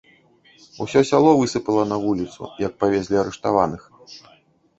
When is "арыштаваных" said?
3.27-3.87